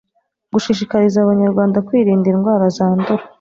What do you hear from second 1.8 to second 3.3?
kwirinda indwara zandura